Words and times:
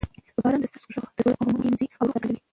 د 0.33 0.37
باران 0.43 0.59
د 0.63 0.65
څاڅکو 0.71 0.99
غږ 1.03 1.11
د 1.15 1.17
زړه 1.25 1.35
غمونه 1.37 1.59
وینځي 1.63 1.85
او 1.97 2.03
روح 2.07 2.15
تازه 2.21 2.27
کوي. 2.31 2.37